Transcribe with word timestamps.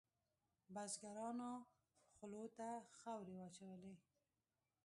بزګرانو 0.73 1.51
خولو 2.13 2.43
ته 2.57 2.67
خاورې 2.99 3.33
واچولې. 3.37 3.93